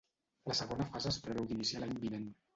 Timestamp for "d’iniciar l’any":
1.53-1.95